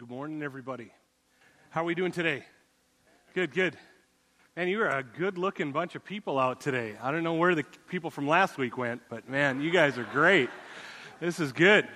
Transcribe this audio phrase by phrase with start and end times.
[0.00, 0.90] good morning, everybody.
[1.68, 2.42] How are we doing today?
[3.34, 3.76] Good, good.
[4.56, 6.94] Man, you are a good looking bunch of people out today.
[7.02, 10.04] I don't know where the people from last week went, but man, you guys are
[10.04, 10.48] great.
[11.20, 11.86] This is good.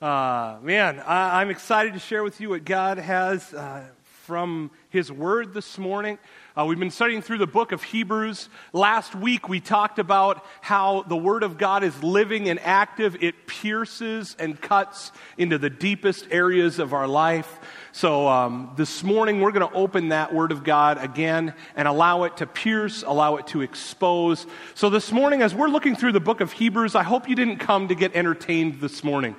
[0.00, 3.82] Uh, man, I, am excited to share with you what God has uh,
[4.28, 6.18] from His Word this morning.
[6.54, 8.50] Uh, we've been studying through the book of Hebrews.
[8.74, 13.16] Last week we talked about how the Word of God is living and active.
[13.22, 17.58] It pierces and cuts into the deepest areas of our life.
[17.92, 22.24] So um, this morning we're going to open that Word of God again and allow
[22.24, 24.46] it to pierce, allow it to expose.
[24.74, 27.60] So this morning, as we're looking through the book of Hebrews, I hope you didn't
[27.60, 29.36] come to get entertained this morning.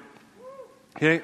[0.95, 1.21] Okay?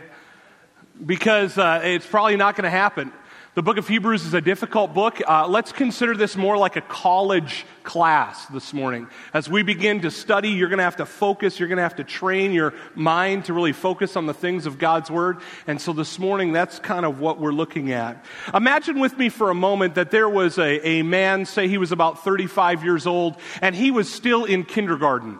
[1.04, 3.12] Because uh, it's probably not going to happen.
[3.55, 5.22] The book of Hebrews is a difficult book.
[5.26, 9.08] Uh, let's consider this more like a college class this morning.
[9.34, 11.95] As we begin to study, you're going to have to focus, you're going to have
[11.95, 15.38] to train your mind to really focus on the things of God's Word.
[15.67, 18.26] And so this morning, that's kind of what we're looking at.
[18.53, 21.94] Imagine with me for a moment that there was a, a man, say he was
[21.94, 25.39] about 35 years old, and he was still in kindergarten.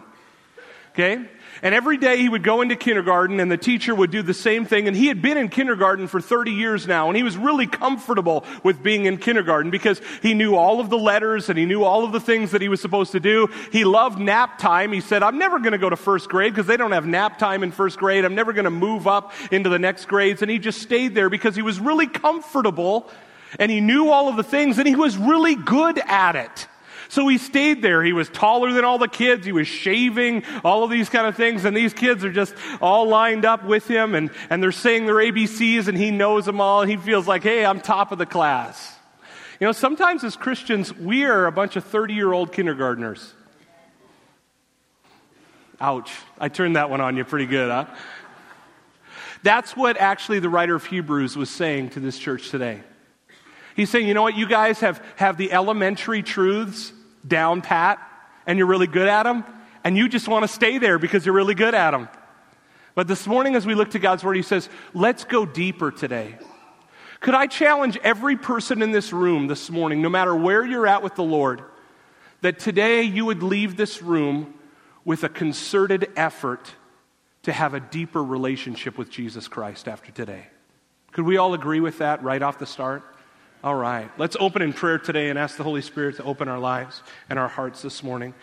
[0.96, 1.28] Okay?
[1.62, 4.64] And every day he would go into kindergarten and the teacher would do the same
[4.64, 4.88] thing.
[4.88, 7.08] And he had been in kindergarten for 30 years now.
[7.08, 10.96] And he was really comfortable with being in kindergarten because he knew all of the
[10.96, 13.48] letters and he knew all of the things that he was supposed to do.
[13.72, 14.90] He loved nap time.
[14.90, 17.38] He said, I'm never going to go to first grade because they don't have nap
[17.38, 18.24] time in first grade.
[18.24, 20.40] I'm never going to move up into the next grades.
[20.40, 23.10] And he just stayed there because he was really comfortable
[23.58, 26.68] and he knew all of the things and he was really good at it.
[27.08, 28.02] So he stayed there.
[28.02, 29.46] He was taller than all the kids.
[29.46, 31.64] He was shaving, all of these kind of things.
[31.64, 35.16] And these kids are just all lined up with him and, and they're saying their
[35.16, 36.82] ABCs and he knows them all.
[36.82, 38.94] And he feels like, hey, I'm top of the class.
[39.60, 43.32] You know, sometimes as Christians, we are a bunch of 30 year old kindergartners.
[45.80, 46.12] Ouch.
[46.38, 47.86] I turned that one on you pretty good, huh?
[49.42, 52.80] That's what actually the writer of Hebrews was saying to this church today.
[53.76, 56.92] He's saying, you know what, you guys have, have the elementary truths
[57.26, 57.98] down pat
[58.46, 59.44] and you're really good at them,
[59.82, 62.08] and you just want to stay there because you're really good at them.
[62.94, 66.38] But this morning, as we look to God's Word, He says, let's go deeper today.
[67.20, 71.02] Could I challenge every person in this room this morning, no matter where you're at
[71.02, 71.62] with the Lord,
[72.42, 74.54] that today you would leave this room
[75.04, 76.72] with a concerted effort
[77.42, 80.46] to have a deeper relationship with Jesus Christ after today?
[81.12, 83.02] Could we all agree with that right off the start?
[83.64, 84.10] All right.
[84.18, 87.38] Let's open in prayer today and ask the Holy Spirit to open our lives and
[87.38, 88.34] our hearts this morning.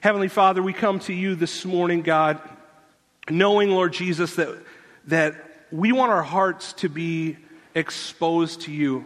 [0.00, 2.40] Heavenly Father, we come to you this morning, God,
[3.28, 4.56] knowing, Lord Jesus, that,
[5.08, 5.34] that
[5.72, 7.36] we want our hearts to be
[7.74, 9.04] exposed to you.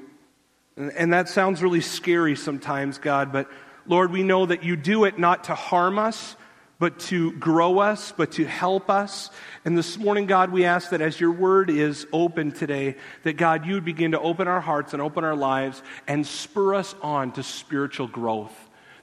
[0.76, 3.50] And, and that sounds really scary sometimes, God, but
[3.86, 6.36] Lord, we know that you do it not to harm us,
[6.78, 9.30] but to grow us, but to help us.
[9.64, 13.66] And this morning, God, we ask that as your word is open today, that God,
[13.66, 17.32] you would begin to open our hearts and open our lives and spur us on
[17.32, 18.52] to spiritual growth.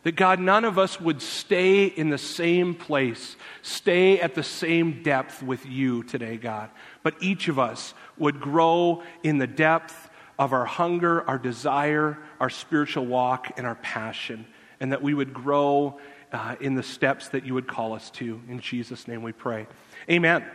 [0.04, 5.04] That God, none of us would stay in the same place, stay at the same
[5.04, 6.72] depth with you today, God.
[7.04, 10.10] But each of us would grow in the depth
[10.40, 14.48] of our hunger, our desire, our spiritual walk, and our passion.
[14.80, 16.00] And that we would grow
[16.32, 18.42] uh, in the steps that you would call us to.
[18.48, 19.68] In Jesus' name we pray.
[20.10, 20.46] Amen.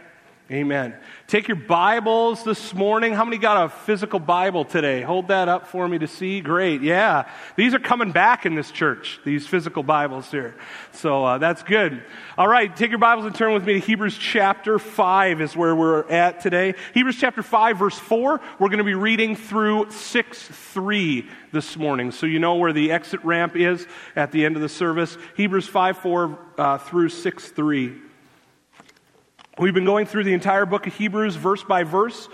[0.48, 0.94] Amen.
[1.26, 3.12] Take your Bibles this morning.
[3.12, 5.02] How many got a physical Bible today?
[5.02, 6.40] Hold that up for me to see.
[6.40, 6.82] Great.
[6.82, 7.28] Yeah.
[7.56, 10.54] These are coming back in this church, these physical Bibles here.
[10.92, 12.00] So uh, that's good.
[12.38, 12.74] All right.
[12.76, 16.38] Take your Bibles and turn with me to Hebrews chapter 5 is where we're at
[16.38, 16.74] today.
[16.94, 18.40] Hebrews chapter 5, verse 4.
[18.60, 22.12] We're going to be reading through 6 3 this morning.
[22.12, 23.84] So you know where the exit ramp is
[24.14, 25.18] at the end of the service.
[25.36, 28.02] Hebrews 5 4 uh, through 6 3.
[29.58, 32.28] We've been going through the entire book of Hebrews, verse by verse,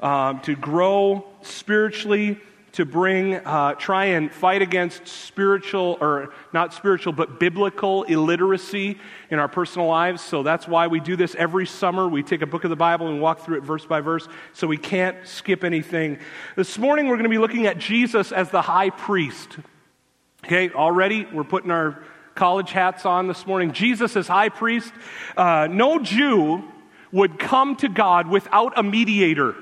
[0.00, 2.38] um, to grow spiritually,
[2.74, 8.96] to bring, uh, try and fight against spiritual, or not spiritual, but biblical illiteracy
[9.28, 10.22] in our personal lives.
[10.22, 12.06] So that's why we do this every summer.
[12.06, 14.68] We take a book of the Bible and walk through it verse by verse, so
[14.68, 16.20] we can't skip anything.
[16.54, 19.58] This morning, we're going to be looking at Jesus as the high priest.
[20.44, 22.04] Okay, already we're putting our
[22.36, 23.72] college hats on this morning.
[23.72, 24.92] Jesus as high priest.
[25.36, 26.62] Uh, no Jew
[27.12, 29.54] would come to God without a mediator.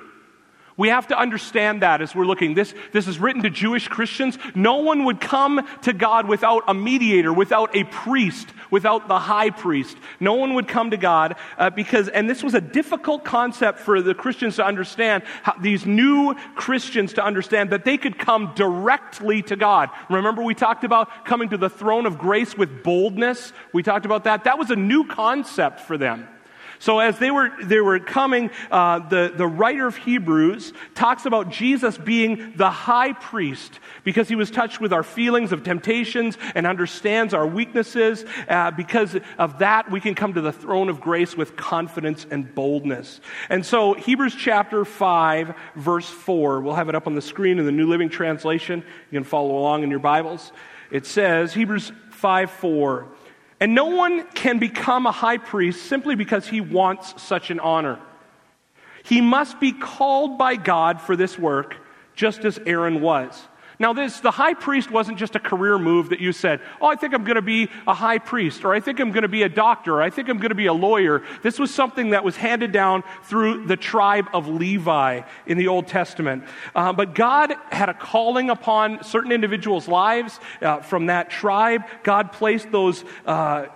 [0.78, 2.52] We have to understand that as we're looking.
[2.52, 4.36] This, this is written to Jewish Christians.
[4.54, 9.48] No one would come to God without a mediator, without a priest, without the high
[9.48, 9.96] priest.
[10.20, 14.02] No one would come to God uh, because, and this was a difficult concept for
[14.02, 19.40] the Christians to understand, how, these new Christians to understand that they could come directly
[19.42, 19.88] to God.
[20.10, 23.54] Remember, we talked about coming to the throne of grace with boldness?
[23.72, 24.44] We talked about that.
[24.44, 26.28] That was a new concept for them.
[26.86, 31.50] So as they were, they were coming, uh, the, the writer of Hebrews talks about
[31.50, 36.64] Jesus being the high priest because he was touched with our feelings of temptations and
[36.64, 38.24] understands our weaknesses.
[38.48, 42.54] Uh, because of that, we can come to the throne of grace with confidence and
[42.54, 43.20] boldness.
[43.50, 47.66] And so Hebrews chapter 5, verse 4, we'll have it up on the screen in
[47.66, 48.84] the New Living Translation.
[49.10, 50.52] You can follow along in your Bibles.
[50.92, 53.08] It says, Hebrews 5, 4,
[53.60, 57.98] and no one can become a high priest simply because he wants such an honor.
[59.04, 61.76] He must be called by God for this work,
[62.14, 63.40] just as Aaron was.
[63.78, 66.96] Now, this, the high priest wasn't just a career move that you said, oh, I
[66.96, 69.42] think I'm going to be a high priest, or I think I'm going to be
[69.42, 71.22] a doctor, or I think I'm going to be a lawyer.
[71.42, 75.88] This was something that was handed down through the tribe of Levi in the Old
[75.88, 76.44] Testament.
[76.74, 81.82] Uh, but God had a calling upon certain individuals' lives uh, from that tribe.
[82.02, 83.66] God placed those uh,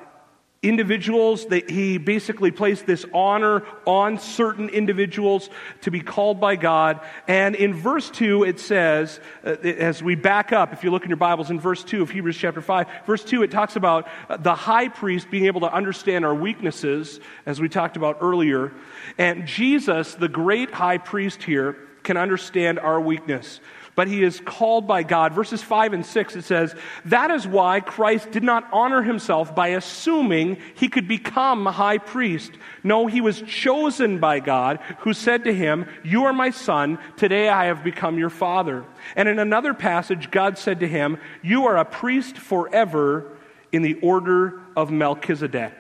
[0.63, 5.49] individuals that he basically placed this honor on certain individuals
[5.81, 7.01] to be called by god.
[7.27, 11.09] And in verse 2 it says uh, as we back up if you look in
[11.09, 14.37] your bibles in verse 2 of hebrews chapter 5 verse 2 it talks about uh,
[14.37, 18.71] the high priest being able to understand our weaknesses as we talked about earlier.
[19.17, 23.61] And jesus the great high priest here can understand our weakness
[23.95, 25.33] but he is called by God.
[25.33, 26.75] Verses 5 and 6, it says,
[27.07, 32.53] That is why Christ did not honor himself by assuming he could become high priest.
[32.83, 37.49] No, he was chosen by God, who said to him, You are my son, today
[37.49, 38.85] I have become your father.
[39.17, 43.37] And in another passage, God said to him, You are a priest forever
[43.73, 45.73] in the order of Melchizedek.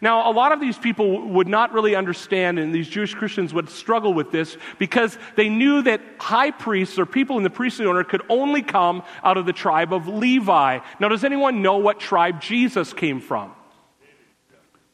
[0.00, 3.68] Now, a lot of these people would not really understand, and these Jewish Christians would
[3.68, 8.04] struggle with this because they knew that high priests or people in the priestly order
[8.04, 10.78] could only come out of the tribe of Levi.
[10.98, 13.52] Now, does anyone know what tribe Jesus came from?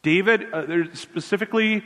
[0.01, 1.83] David, uh, specifically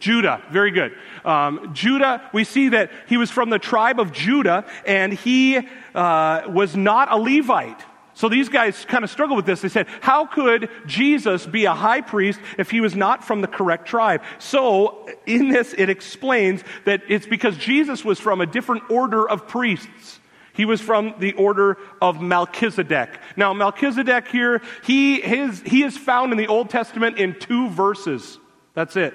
[0.00, 0.96] Judah, very good.
[1.24, 5.58] Um, Judah, we see that he was from the tribe of Judah, and he
[5.94, 7.84] uh, was not a Levite.
[8.20, 9.62] So these guys kind of struggled with this.
[9.62, 13.46] They said, How could Jesus be a high priest if he was not from the
[13.46, 14.22] correct tribe?
[14.38, 19.48] So in this, it explains that it's because Jesus was from a different order of
[19.48, 20.20] priests.
[20.52, 23.18] He was from the order of Melchizedek.
[23.38, 28.38] Now, Melchizedek here, he, his, he is found in the Old Testament in two verses.
[28.74, 29.14] That's it.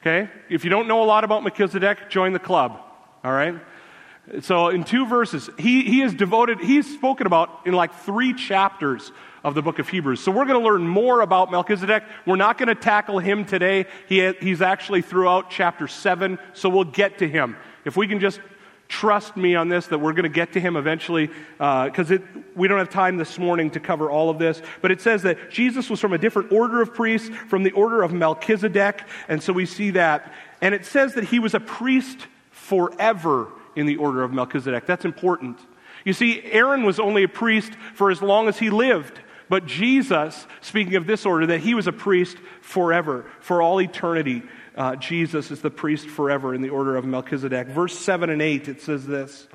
[0.00, 0.30] Okay?
[0.48, 2.80] If you don't know a lot about Melchizedek, join the club.
[3.22, 3.60] All right?
[4.40, 9.12] So, in two verses, he, he is devoted, he's spoken about in like three chapters
[9.42, 10.20] of the book of Hebrews.
[10.20, 12.04] So, we're going to learn more about Melchizedek.
[12.24, 13.84] We're not going to tackle him today.
[14.08, 17.56] He, he's actually throughout chapter 7, so we'll get to him.
[17.84, 18.40] If we can just
[18.88, 21.26] trust me on this that we're going to get to him eventually
[21.58, 22.18] because uh,
[22.54, 25.50] we don't have time this morning to cover all of this but it says that
[25.50, 29.54] jesus was from a different order of priests from the order of melchizedek and so
[29.54, 34.22] we see that and it says that he was a priest forever in the order
[34.22, 34.86] of Melchizedek.
[34.86, 35.58] That's important.
[36.04, 39.20] You see, Aaron was only a priest for as long as he lived.
[39.48, 44.42] But Jesus, speaking of this order, that he was a priest forever, for all eternity.
[44.76, 47.68] Uh, Jesus is the priest forever in the order of Melchizedek.
[47.68, 49.46] Verse 7 and 8, it says this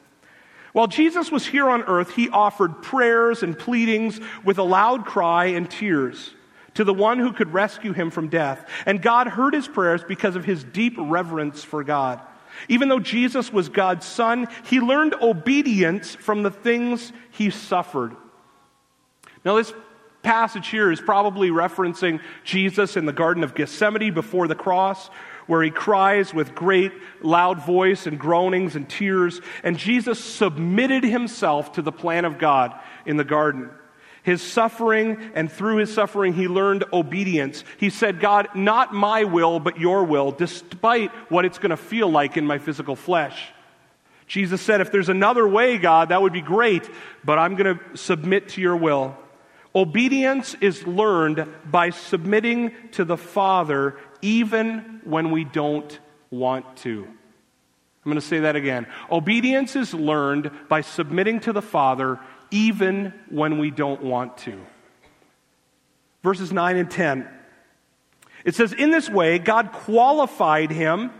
[0.73, 5.45] While Jesus was here on earth, he offered prayers and pleadings with a loud cry
[5.45, 6.33] and tears
[6.75, 8.65] to the one who could rescue him from death.
[8.85, 12.21] And God heard his prayers because of his deep reverence for God.
[12.67, 18.15] Even though Jesus was God's son, he learned obedience from the things he suffered.
[19.45, 19.73] Now, this
[20.21, 25.09] passage here is probably referencing Jesus in the Garden of Gethsemane before the cross,
[25.47, 26.91] where he cries with great
[27.21, 29.41] loud voice and groanings and tears.
[29.63, 33.69] And Jesus submitted himself to the plan of God in the garden
[34.23, 37.63] his suffering, and through his suffering, he learned obedience.
[37.77, 42.09] He said, God, not my will, but your will, despite what it's going to feel
[42.09, 43.51] like in my physical flesh.
[44.27, 46.89] Jesus said, If there's another way, God, that would be great,
[47.23, 49.17] but I'm going to submit to your will.
[49.75, 55.99] Obedience is learned by submitting to the Father even when we don't
[56.31, 57.05] want to.
[57.05, 58.87] I'm going to say that again.
[59.11, 62.19] Obedience is learned by submitting to the Father
[62.51, 64.59] even when we don't want to.
[66.23, 67.27] Verses 9 and 10.
[68.45, 71.11] It says, In this way, God qualified him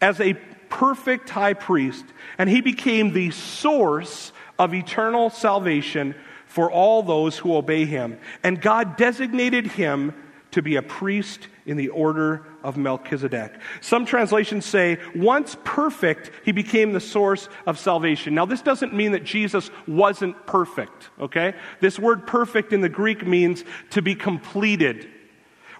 [0.00, 0.34] as a
[0.68, 2.04] perfect high priest,
[2.36, 6.14] and he became the source of eternal salvation
[6.46, 8.18] for all those who obey him.
[8.42, 10.14] And God designated him
[10.52, 13.54] to be a priest in the order of Melchizedek.
[13.80, 18.34] Some translations say, once perfect, he became the source of salvation.
[18.34, 21.54] Now, this doesn't mean that Jesus wasn't perfect, okay?
[21.80, 25.08] This word perfect in the Greek means to be completed.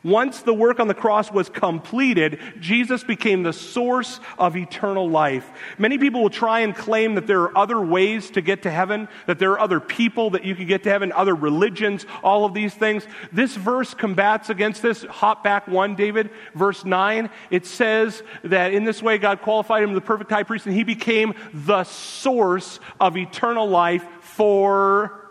[0.02, 5.50] Once the work on the cross was completed, Jesus became the source of eternal life.
[5.78, 9.08] Many people will try and claim that there are other ways to get to heaven,
[9.26, 12.54] that there are other people that you can get to heaven, other religions, all of
[12.54, 13.06] these things.
[13.32, 15.02] This verse combats against this.
[15.04, 17.30] Hop back one, David, verse 9.
[17.50, 20.84] It says that in this way God qualified him the perfect high priest, and he
[20.84, 25.28] became the source of eternal life for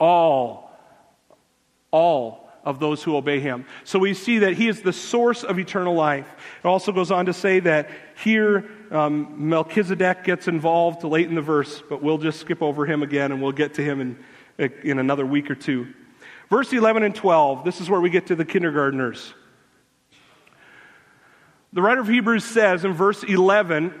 [0.00, 0.68] all.
[1.90, 3.64] All of those who obey him.
[3.84, 6.30] So we see that he is the source of eternal life.
[6.62, 7.88] It also goes on to say that
[8.22, 13.02] here um, Melchizedek gets involved late in the verse, but we'll just skip over him
[13.02, 14.18] again and we'll get to him
[14.58, 15.88] in, in another week or two.
[16.50, 19.32] Verse 11 and 12, this is where we get to the kindergartners.
[21.72, 23.94] The writer of Hebrews says in verse 11,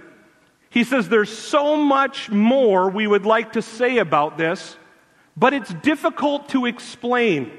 [0.68, 4.76] he says, There's so much more we would like to say about this,
[5.38, 7.50] but it's difficult to explain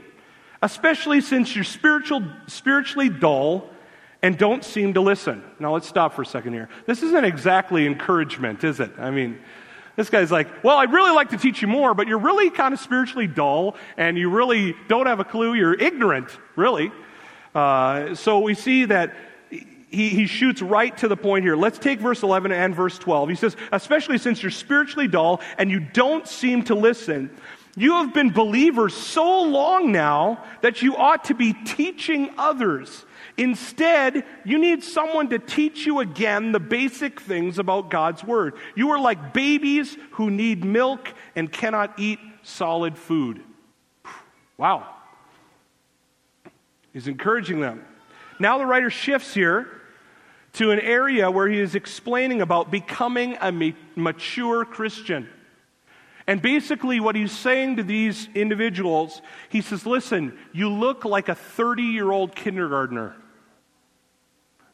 [0.61, 3.69] especially since you're spiritual, spiritually dull
[4.21, 5.43] and don't seem to listen.
[5.59, 6.69] Now, let's stop for a second here.
[6.85, 8.91] This isn't exactly encouragement, is it?
[8.97, 9.39] I mean,
[9.95, 12.73] this guy's like, Well, I'd really like to teach you more, but you're really kind
[12.73, 15.53] of spiritually dull and you really don't have a clue.
[15.53, 16.91] You're ignorant, really.
[17.55, 19.13] Uh, so we see that
[19.49, 21.55] he, he shoots right to the point here.
[21.55, 23.29] Let's take verse 11 and verse 12.
[23.29, 27.29] He says, Especially since you're spiritually dull and you don't seem to listen,
[27.79, 33.05] you have been believers so long now that you ought to be teaching others.
[33.37, 38.55] Instead, you need someone to teach you again the basic things about God's Word.
[38.75, 43.41] You are like babies who need milk and cannot eat solid food.
[44.57, 44.85] Wow.
[46.91, 47.85] He's encouraging them.
[48.39, 49.69] Now the writer shifts here
[50.53, 55.29] to an area where he is explaining about becoming a mature Christian.
[56.29, 61.33] And basically, what he's saying to these individuals, he says, Listen, you look like a
[61.33, 63.15] 30 year old kindergartner.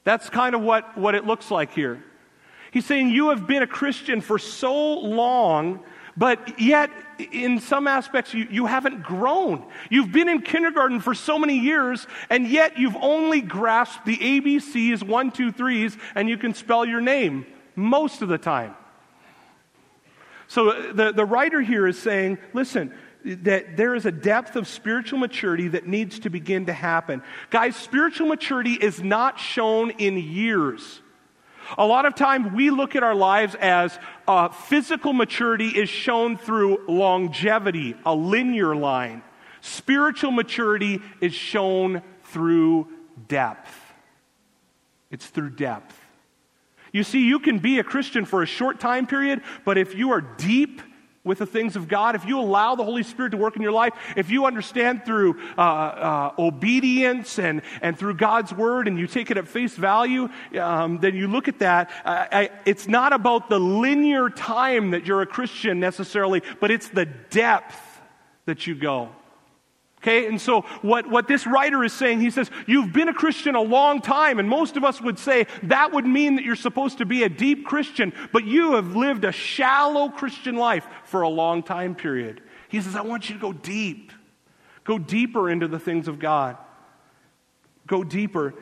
[0.03, 2.03] That's kind of what, what it looks like here.
[2.71, 5.79] He's saying, You have been a Christian for so long,
[6.17, 6.91] but yet,
[7.31, 9.65] in some aspects, you, you haven't grown.
[9.89, 15.03] You've been in kindergarten for so many years, and yet you've only grasped the ABCs,
[15.03, 17.45] one, two, threes, and you can spell your name
[17.77, 18.75] most of the time.
[20.47, 24.67] So uh, the, the writer here is saying, listen, that there is a depth of
[24.67, 27.23] spiritual maturity that needs to begin to happen.
[27.49, 31.01] Guys, spiritual maturity is not shown in years.
[31.77, 33.97] A lot of time we look at our lives as
[34.27, 39.23] uh, physical maturity is shown through longevity, a linear line.
[39.61, 42.87] Spiritual maturity is shown through
[43.27, 43.75] depth.
[45.09, 45.99] It's through depth.
[46.95, 50.11] You see, you can be a Christian for a short time period, but if you
[50.11, 50.81] are deep
[51.25, 53.73] with the things of God, if you allow the Holy Spirit to work in your
[53.73, 59.07] life, if you understand through uh, uh, obedience and, and through God's word and you
[59.07, 61.91] take it at face value, um, then you look at that.
[62.05, 67.07] I, it's not about the linear time that you're a Christian necessarily, but it's the
[67.07, 67.77] depth
[68.45, 69.09] that you go.
[70.05, 73.55] Okay, and so what, what this writer is saying, he says, You've been a Christian
[73.55, 76.99] a long time, and most of us would say that would mean that you're supposed
[76.99, 81.27] to be a deep Christian, but you have lived a shallow Christian life for a
[81.27, 82.41] long time period.
[82.69, 84.11] He says, I want you to go deep.
[84.83, 86.55] Go deeper into the things of God.
[87.87, 88.53] Go deeper.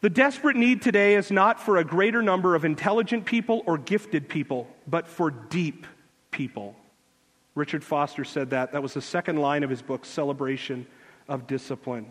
[0.00, 4.26] The desperate need today is not for a greater number of intelligent people or gifted
[4.26, 5.86] people, but for deep
[6.30, 6.76] people.
[7.54, 8.72] Richard Foster said that.
[8.72, 10.86] That was the second line of his book, Celebration
[11.28, 12.10] of Discipline.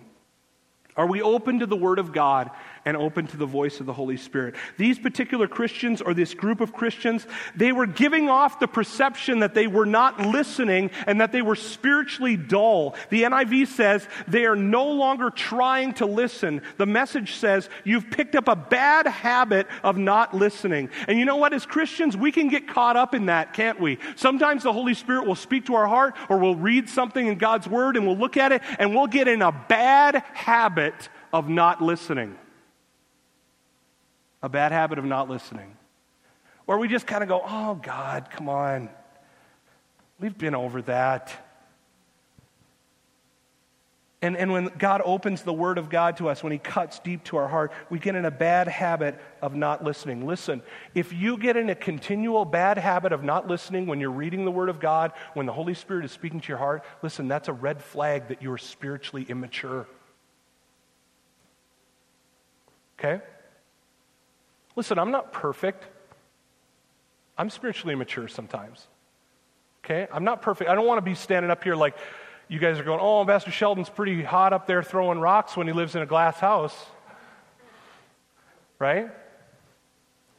[0.98, 2.52] Are we open to the Word of God
[2.84, 4.56] and open to the voice of the Holy Spirit?
[4.78, 9.54] These particular Christians, or this group of Christians, they were giving off the perception that
[9.54, 12.96] they were not listening and that they were spiritually dull.
[13.10, 16.62] The NIV says they are no longer trying to listen.
[16.76, 20.90] The message says you've picked up a bad habit of not listening.
[21.08, 21.54] And you know what?
[21.54, 23.98] As Christians, we can get caught up in that, can't we?
[24.18, 27.68] Sometimes the Holy Spirit will speak to our heart or we'll read something in God's
[27.68, 31.48] Word and we'll look at it and we'll get in a bad habit habit of
[31.48, 32.36] not listening.
[34.44, 35.78] A bad habit of not listening.
[36.66, 38.90] Where we just kind of go, oh, God, come on.
[40.20, 41.34] We've been over that.
[44.24, 47.24] And, and when God opens the Word of God to us, when He cuts deep
[47.26, 50.28] to our heart, we get in a bad habit of not listening.
[50.28, 50.62] Listen,
[50.94, 54.52] if you get in a continual bad habit of not listening when you're reading the
[54.52, 57.54] Word of God, when the Holy Spirit is speaking to your heart, listen, that's a
[57.54, 59.88] red flag that you are spiritually immature.
[63.04, 63.24] Okay?
[64.76, 65.86] Listen, I'm not perfect.
[67.38, 68.88] I'm spiritually immature sometimes.
[69.84, 70.08] Okay?
[70.14, 70.70] I'm not perfect.
[70.70, 71.98] I don't want to be standing up here like,
[72.48, 75.74] you guys are going, oh, Pastor Sheldon's pretty hot up there throwing rocks when he
[75.74, 76.76] lives in a glass house.
[78.78, 79.10] Right?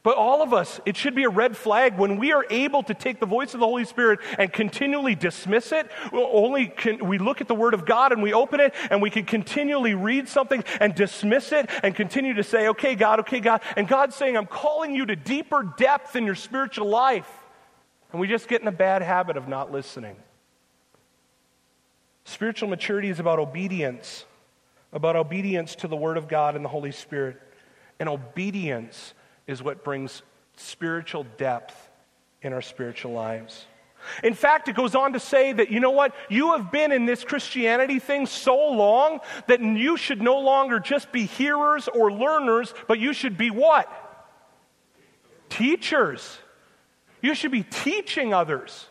[0.03, 2.93] But all of us, it should be a red flag when we are able to
[2.93, 5.89] take the voice of the Holy Spirit and continually dismiss it.
[6.11, 9.09] Only can we look at the Word of God and we open it and we
[9.09, 13.61] can continually read something and dismiss it and continue to say, okay, God, okay, God.
[13.77, 17.31] And God's saying, I'm calling you to deeper depth in your spiritual life.
[18.11, 20.17] And we just get in a bad habit of not listening.
[22.25, 24.25] Spiritual maturity is about obedience,
[24.91, 27.39] about obedience to the Word of God and the Holy Spirit.
[27.99, 29.13] And obedience
[29.47, 30.21] is what brings
[30.57, 31.89] spiritual depth
[32.41, 33.65] in our spiritual lives.
[34.23, 36.13] In fact, it goes on to say that, you know what?
[36.29, 41.11] You have been in this Christianity thing so long that you should no longer just
[41.11, 43.89] be hearers or learners, but you should be what?
[45.49, 46.37] Teachers.
[47.21, 48.87] You should be teaching others.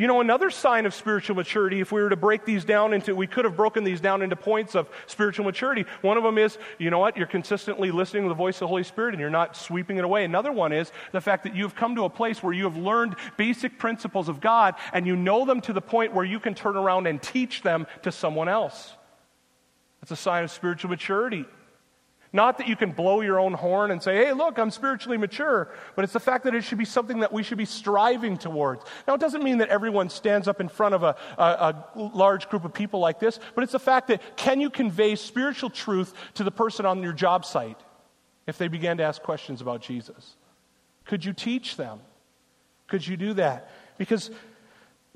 [0.00, 3.14] You know, another sign of spiritual maturity, if we were to break these down into,
[3.14, 5.84] we could have broken these down into points of spiritual maturity.
[6.00, 8.68] One of them is, you know what, you're consistently listening to the voice of the
[8.68, 10.24] Holy Spirit and you're not sweeping it away.
[10.24, 13.14] Another one is the fact that you've come to a place where you have learned
[13.36, 16.78] basic principles of God and you know them to the point where you can turn
[16.78, 18.94] around and teach them to someone else.
[20.00, 21.44] That's a sign of spiritual maturity.
[22.32, 25.68] Not that you can blow your own horn and say, hey, look, I'm spiritually mature,
[25.96, 28.84] but it's the fact that it should be something that we should be striving towards.
[29.08, 32.48] Now, it doesn't mean that everyone stands up in front of a, a, a large
[32.48, 36.14] group of people like this, but it's the fact that can you convey spiritual truth
[36.34, 37.80] to the person on your job site
[38.46, 40.36] if they began to ask questions about Jesus?
[41.06, 41.98] Could you teach them?
[42.86, 43.70] Could you do that?
[43.98, 44.30] Because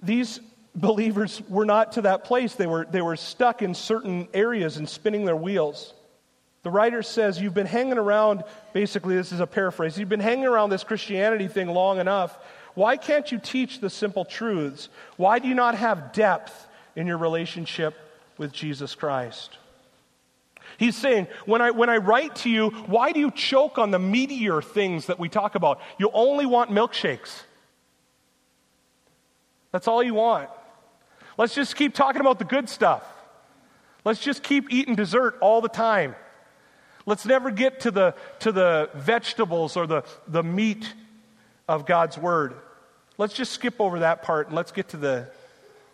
[0.03, 0.41] these
[0.75, 2.55] believers were not to that place.
[2.57, 5.95] They were, they were stuck in certain areas and spinning their wheels.
[6.65, 8.43] The writer says, You've been hanging around,
[8.73, 12.37] basically, this is a paraphrase, you've been hanging around this Christianity thing long enough.
[12.75, 14.89] Why can't you teach the simple truths?
[15.17, 16.67] Why do you not have depth
[16.97, 17.95] in your relationship
[18.37, 19.59] with Jesus Christ?
[20.77, 23.99] He's saying, when I, when I write to you, why do you choke on the
[23.99, 25.81] meatier things that we talk about?
[25.99, 27.43] You only want milkshakes.
[29.71, 30.51] That's all you want.
[31.39, 33.05] Let's just keep talking about the good stuff.
[34.05, 36.17] Let's just keep eating dessert all the time.
[37.07, 40.93] Let's never get to the, to the vegetables or the, the meat
[41.69, 42.55] of God's word.
[43.19, 45.29] Let's just skip over that part and let's get to the,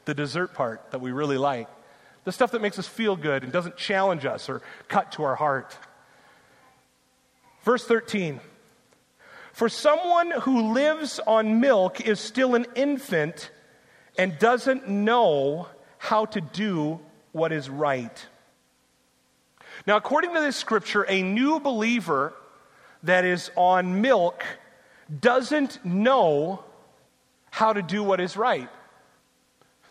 [0.05, 1.69] the dessert part that we really like.
[2.25, 5.35] The stuff that makes us feel good and doesn't challenge us or cut to our
[5.35, 5.77] heart.
[7.65, 8.41] Verse 13
[9.53, 13.51] For someone who lives on milk is still an infant
[14.17, 15.69] and doesn't know
[15.99, 17.01] how to do
[17.33, 18.27] what is right.
[19.87, 22.35] Now, according to this scripture, a new believer
[23.03, 24.45] that is on milk
[25.21, 26.65] doesn't know
[27.51, 28.69] how to do what is right.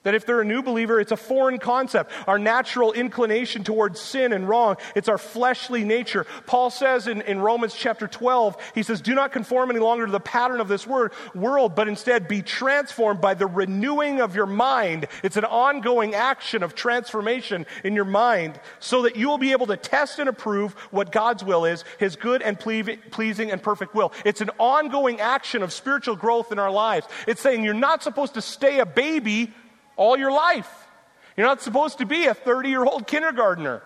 [0.04, 2.12] That if they're a new believer, it's a foreign concept.
[2.28, 6.26] Our natural inclination towards sin and wrong, it's our fleshly nature.
[6.46, 10.12] Paul says in, in Romans chapter 12, he says, Do not conform any longer to
[10.12, 14.46] the pattern of this word, world, but instead be transformed by the renewing of your
[14.46, 15.08] mind.
[15.24, 19.68] It's an ongoing action of transformation in your mind so that you will be able
[19.68, 24.14] to test and approve what God's will is, his good and pleasing and perfect will.
[24.24, 27.08] It's an ongoing action of spiritual growth in our lives.
[27.28, 29.54] It's saying you're not supposed to stay a baby
[30.00, 30.88] all your life.
[31.36, 33.84] You're not supposed to be a 30 year old kindergartner.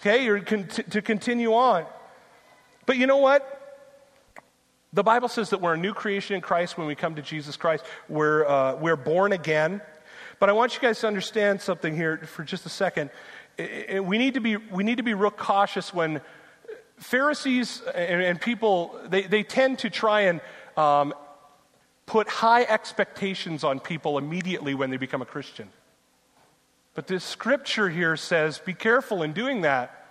[0.00, 1.86] Okay, you're con- to continue on.
[2.86, 3.58] But you know what?
[4.92, 7.56] The Bible says that we're a new creation in Christ when we come to Jesus
[7.56, 7.84] Christ.
[8.08, 9.80] We're, uh, we're born again.
[10.38, 13.08] But I want you guys to understand something here for just a second.
[13.58, 16.20] We need to be, we need to be real cautious when
[16.98, 20.40] Pharisees and, and people, they, they tend to try and
[20.76, 21.14] um,
[22.12, 25.66] put high expectations on people immediately when they become a Christian.
[26.92, 30.10] But this scripture here says be careful in doing that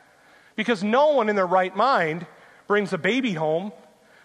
[0.56, 2.26] because no one in their right mind
[2.66, 3.72] brings a baby home,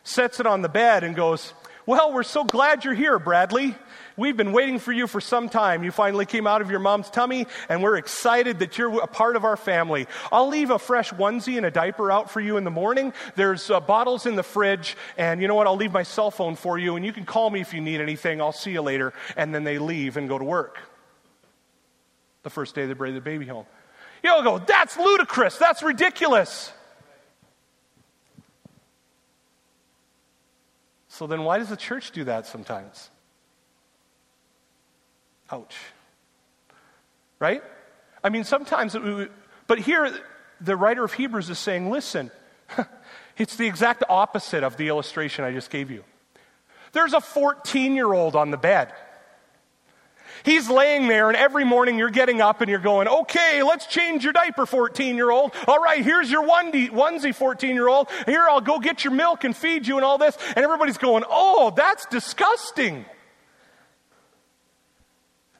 [0.04, 1.52] sets it on the bed, and goes,
[1.86, 3.76] Well, we're so glad you're here, Bradley.
[4.16, 5.84] We've been waiting for you for some time.
[5.84, 9.36] You finally came out of your mom's tummy, and we're excited that you're a part
[9.36, 10.08] of our family.
[10.32, 13.12] I'll leave a fresh onesie and a diaper out for you in the morning.
[13.36, 15.68] There's uh, bottles in the fridge, and you know what?
[15.68, 18.00] I'll leave my cell phone for you, and you can call me if you need
[18.00, 18.40] anything.
[18.40, 19.12] I'll see you later.
[19.36, 20.80] And then they leave and go to work.
[22.42, 23.66] The first day they bring the baby home.
[24.24, 25.56] You'll go, that's ludicrous.
[25.56, 26.72] That's ridiculous.
[31.16, 33.08] So then, why does the church do that sometimes?
[35.50, 35.74] Ouch.
[37.38, 37.62] Right?
[38.22, 38.94] I mean, sometimes,
[39.66, 40.14] but here
[40.60, 42.30] the writer of Hebrews is saying, listen,
[43.38, 46.04] it's the exact opposite of the illustration I just gave you.
[46.92, 48.92] There's a 14 year old on the bed.
[50.44, 54.24] He's laying there, and every morning you're getting up and you're going, okay, let's change
[54.24, 55.52] your diaper, 14 year old.
[55.66, 58.08] All right, here's your onesie, 14 year old.
[58.26, 60.36] Here, I'll go get your milk and feed you and all this.
[60.54, 63.04] And everybody's going, oh, that's disgusting.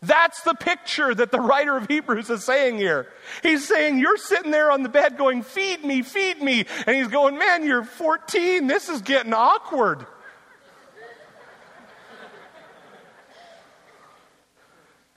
[0.02, 3.08] That's the picture that the writer of Hebrews is saying here.
[3.42, 6.66] He's saying, You're sitting there on the bed going, Feed me, feed me.
[6.86, 8.66] And he's going, Man, you're 14.
[8.66, 10.06] This is getting awkward.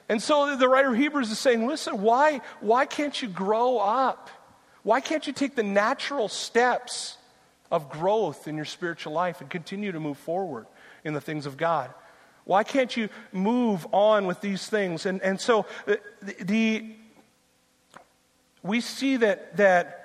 [0.10, 4.30] And so the writer of Hebrews is saying, listen, why, why can't you grow up?
[4.82, 7.18] Why can't you take the natural steps
[7.72, 10.66] of growth in your spiritual life and continue to move forward
[11.04, 11.94] in the things of God?
[12.46, 15.06] Why can't you move on with these things?
[15.06, 16.96] And, and so uh, the, the
[18.64, 20.00] we see that, that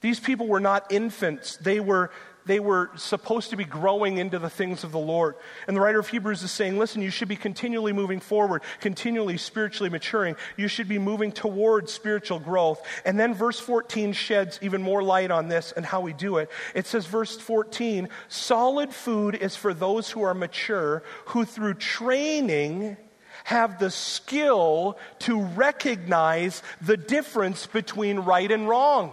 [0.00, 1.56] these people were not infants.
[1.56, 2.10] They were,
[2.46, 5.36] they were supposed to be growing into the things of the Lord.
[5.66, 9.36] And the writer of Hebrews is saying, listen, you should be continually moving forward, continually
[9.36, 10.36] spiritually maturing.
[10.56, 12.82] You should be moving towards spiritual growth.
[13.04, 16.50] And then verse 14 sheds even more light on this and how we do it.
[16.74, 22.96] It says, verse 14, solid food is for those who are mature, who through training,
[23.44, 29.12] have the skill to recognize the difference between right and wrong.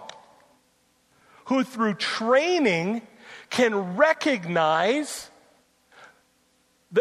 [1.46, 3.02] Who through training
[3.50, 5.30] can recognize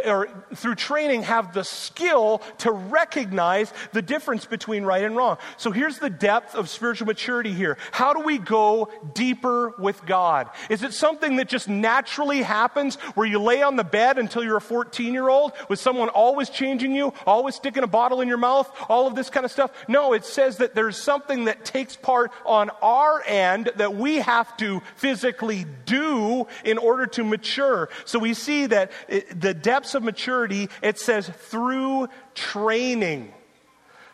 [0.04, 5.38] or through training have the skill to recognize the difference between right and wrong.
[5.56, 7.78] So here's the depth of spiritual maturity here.
[7.90, 10.50] How do we go deeper with God?
[10.68, 14.58] Is it something that just naturally happens where you lay on the bed until you're
[14.58, 18.36] a 14 year old with someone always changing you, always sticking a bottle in your
[18.36, 19.70] mouth, all of this kind of stuff?
[19.88, 24.54] No, it says that there's something that takes part on our end that we have
[24.58, 27.88] to physically do in order to mature.
[28.04, 28.92] So we see that
[29.34, 33.32] the depth steps of maturity, it says through training.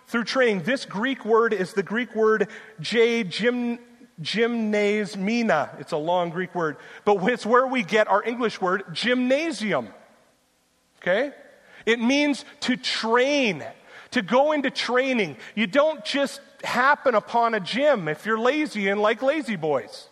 [0.08, 0.62] Through training.
[0.64, 2.48] This Greek word is the Greek word
[2.80, 3.78] J, gym,
[4.20, 5.70] gymnasmina.
[5.80, 9.88] It's a long Greek word, but it's where we get our English word gymnasium.
[11.00, 11.32] Okay?
[11.86, 13.64] It means to train,
[14.10, 15.38] to go into training.
[15.54, 20.08] You don't just happen upon a gym if you're lazy and like lazy boys.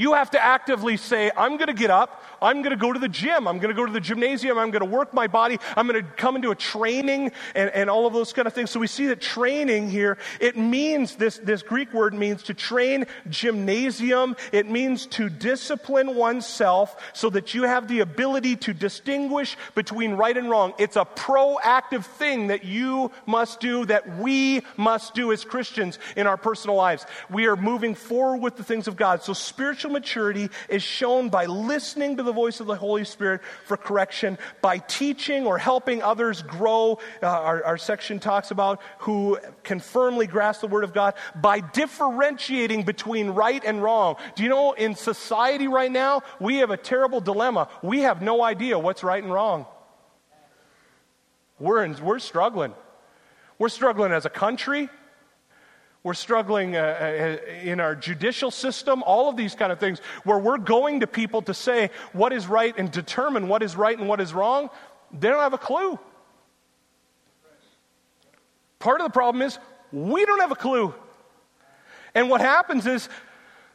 [0.00, 2.98] You have to actively say, I'm going to get up, I'm going to go to
[2.98, 3.46] the gym.
[3.46, 4.58] I'm going to go to the gymnasium.
[4.58, 5.58] I'm going to work my body.
[5.76, 8.70] I'm going to come into a training and, and all of those kind of things.
[8.70, 13.06] So we see that training here, it means this, this Greek word means to train
[13.28, 14.36] gymnasium.
[14.52, 20.36] It means to discipline oneself so that you have the ability to distinguish between right
[20.36, 20.74] and wrong.
[20.78, 26.26] It's a proactive thing that you must do, that we must do as Christians in
[26.26, 27.06] our personal lives.
[27.28, 29.22] We are moving forward with the things of God.
[29.22, 33.40] So spiritual maturity is shown by listening to the the voice of the Holy Spirit
[33.66, 36.98] for correction by teaching or helping others grow.
[37.20, 41.58] Uh, our, our section talks about who can firmly grasp the Word of God by
[41.58, 44.16] differentiating between right and wrong.
[44.36, 47.68] Do you know in society right now, we have a terrible dilemma.
[47.82, 49.66] We have no idea what's right and wrong.
[51.58, 52.74] We're, in, we're struggling.
[53.58, 54.88] We're struggling as a country.
[56.02, 60.38] We're struggling uh, uh, in our judicial system, all of these kind of things, where
[60.38, 64.08] we're going to people to say what is right and determine what is right and
[64.08, 64.70] what is wrong.
[65.12, 65.98] They don't have a clue.
[68.78, 69.58] Part of the problem is
[69.92, 70.94] we don't have a clue.
[72.14, 73.08] And what happens is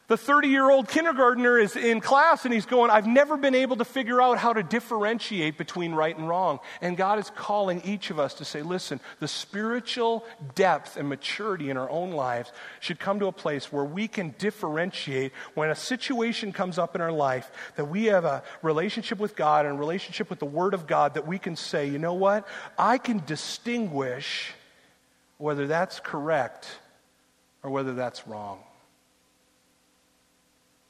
[0.08, 3.76] the 30 year old kindergartner is in class and he's going, I've never been able
[3.76, 6.60] to figure out how to differentiate between right and wrong.
[6.80, 11.70] And God is calling each of us to say, listen, the spiritual depth and maturity
[11.70, 15.74] in our own lives should come to a place where we can differentiate when a
[15.74, 19.78] situation comes up in our life that we have a relationship with God and a
[19.78, 22.46] relationship with the Word of God that we can say, you know what?
[22.78, 24.52] I can distinguish
[25.38, 26.68] whether that's correct
[27.64, 28.60] or whether that's wrong.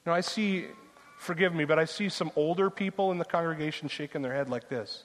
[0.07, 0.66] Now, I see,
[1.19, 4.69] forgive me, but I see some older people in the congregation shaking their head like
[4.69, 5.03] this.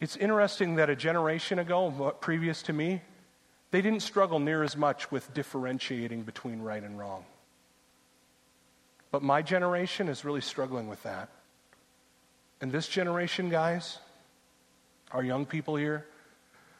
[0.00, 3.00] It's interesting that a generation ago, previous to me,
[3.70, 7.24] they didn't struggle near as much with differentiating between right and wrong.
[9.12, 11.28] But my generation is really struggling with that.
[12.60, 13.98] And this generation, guys,
[15.12, 16.06] our young people here,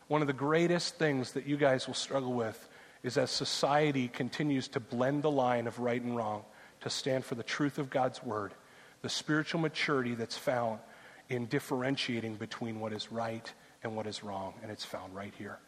[0.09, 2.69] one of the greatest things that you guys will struggle with
[3.03, 6.45] is as society continues to blend the line of right and wrong
[6.83, 8.53] to stand for the truth of God's word,
[9.03, 10.79] the spiritual maturity that's found
[11.29, 15.59] in differentiating between what is right and what is wrong, and it's found right here.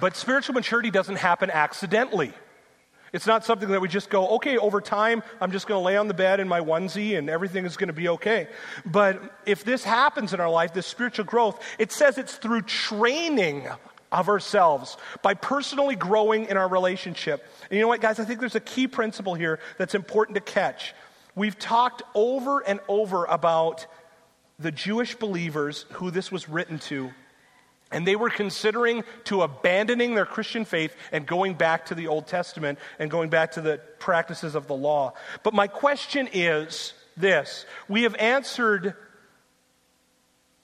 [0.00, 2.32] But spiritual maturity doesn't happen accidentally.
[3.12, 5.96] It's not something that we just go, okay, over time, I'm just going to lay
[5.96, 8.48] on the bed in my onesie and everything is going to be okay.
[8.86, 13.66] But if this happens in our life, this spiritual growth, it says it's through training
[14.12, 17.44] of ourselves by personally growing in our relationship.
[17.70, 18.20] And you know what, guys?
[18.20, 20.94] I think there's a key principle here that's important to catch.
[21.34, 23.86] We've talked over and over about
[24.58, 27.10] the Jewish believers who this was written to
[27.90, 32.26] and they were considering to abandoning their Christian faith and going back to the Old
[32.26, 35.14] Testament and going back to the practices of the law.
[35.42, 38.94] But my question is this we have answered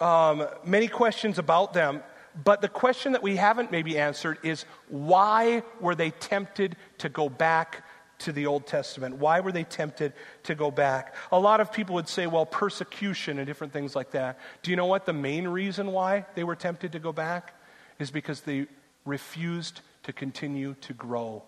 [0.01, 2.03] um, many questions about them,
[2.45, 7.29] but the question that we haven't maybe answered is why were they tempted to go
[7.29, 7.83] back
[8.21, 9.17] to the Old Testament?
[9.17, 10.13] Why were they tempted
[10.45, 11.15] to go back?
[11.33, 14.39] A lot of people would say, well, persecution and different things like that.
[14.63, 17.55] Do you know what the main reason why they were tempted to go back?
[17.99, 18.67] Is because they
[19.05, 21.43] refused to continue to grow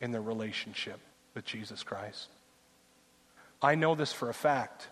[0.00, 1.00] in their relationship
[1.34, 2.28] with Jesus Christ.
[3.62, 4.88] I know this for a fact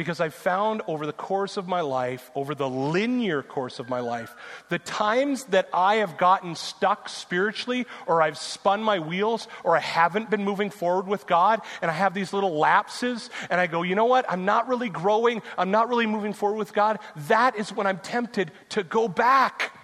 [0.00, 4.00] because I've found over the course of my life, over the linear course of my
[4.00, 4.34] life,
[4.70, 9.80] the times that I have gotten stuck spiritually, or I've spun my wheels, or I
[9.80, 13.82] haven't been moving forward with God, and I have these little lapses, and I go,
[13.82, 14.24] you know what?
[14.26, 16.98] I'm not really growing, I'm not really moving forward with God.
[17.28, 19.76] That is when I'm tempted to go back.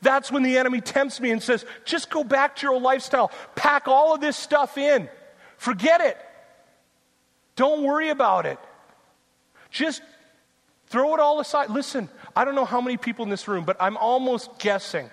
[0.00, 3.32] That's when the enemy tempts me and says, just go back to your old lifestyle.
[3.56, 5.08] Pack all of this stuff in.
[5.56, 6.16] Forget it.
[7.60, 8.58] Don't worry about it.
[9.70, 10.00] Just
[10.86, 11.68] throw it all aside.
[11.68, 15.10] Listen, I don't know how many people in this room, but I'm almost guessing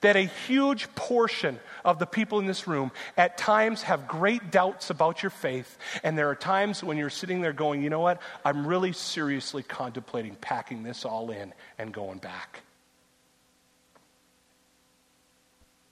[0.00, 4.90] that a huge portion of the people in this room at times have great doubts
[4.90, 5.78] about your faith.
[6.02, 8.20] And there are times when you're sitting there going, you know what?
[8.44, 12.62] I'm really seriously contemplating packing this all in and going back.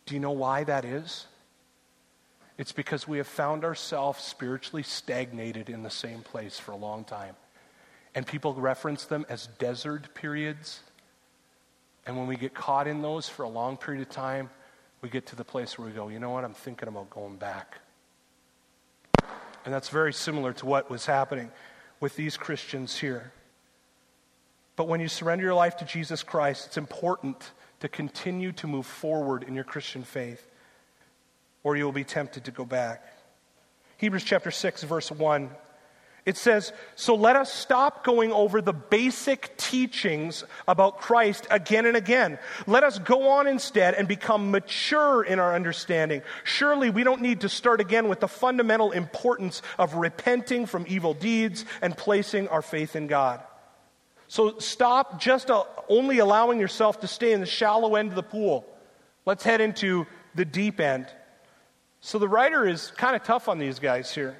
[0.06, 1.28] Do you know why that is?
[2.58, 7.04] It's because we have found ourselves spiritually stagnated in the same place for a long
[7.04, 7.36] time.
[8.14, 10.80] And people reference them as desert periods.
[12.06, 14.48] And when we get caught in those for a long period of time,
[15.02, 17.36] we get to the place where we go, you know what, I'm thinking about going
[17.36, 17.78] back.
[19.66, 21.50] And that's very similar to what was happening
[22.00, 23.32] with these Christians here.
[24.76, 28.86] But when you surrender your life to Jesus Christ, it's important to continue to move
[28.86, 30.48] forward in your Christian faith
[31.66, 33.04] or you will be tempted to go back.
[33.96, 35.50] Hebrews chapter 6, verse 1.
[36.24, 41.96] It says, So let us stop going over the basic teachings about Christ again and
[41.96, 42.38] again.
[42.68, 46.22] Let us go on instead and become mature in our understanding.
[46.44, 51.14] Surely we don't need to start again with the fundamental importance of repenting from evil
[51.14, 53.42] deeds and placing our faith in God.
[54.28, 58.22] So stop just uh, only allowing yourself to stay in the shallow end of the
[58.22, 58.64] pool.
[59.24, 61.08] Let's head into the deep end.
[62.06, 64.36] So the writer is kind of tough on these guys here.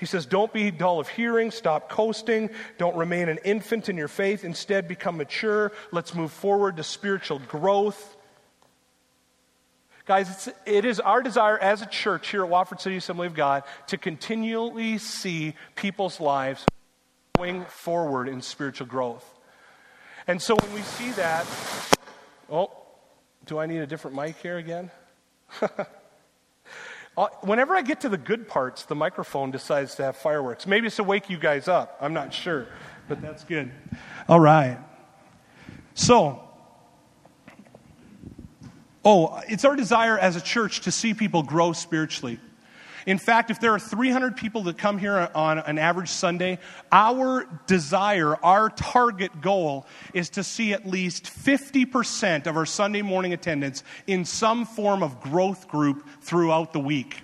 [0.00, 4.08] He says, Don't be dull of hearing, stop coasting, don't remain an infant in your
[4.08, 5.70] faith, instead become mature.
[5.92, 8.16] Let's move forward to spiritual growth.
[10.06, 13.34] Guys, it's, it is our desire as a church here at Watford City Assembly of
[13.34, 16.66] God to continually see people's lives
[17.36, 19.24] going forward in spiritual growth.
[20.26, 21.46] And so when we see that,
[22.50, 22.72] oh,
[23.44, 24.90] do I need a different mic here again?
[27.16, 30.66] Uh, whenever I get to the good parts, the microphone decides to have fireworks.
[30.66, 31.96] Maybe it's to wake you guys up.
[32.00, 32.66] I'm not sure,
[33.08, 33.70] but that's good.
[34.28, 34.78] All right.
[35.94, 36.42] So,
[39.02, 42.38] oh, it's our desire as a church to see people grow spiritually.
[43.06, 46.58] In fact, if there are 300 people that come here on an average Sunday,
[46.90, 53.32] our desire, our target goal is to see at least 50% of our Sunday morning
[53.32, 57.22] attendance in some form of growth group throughout the week.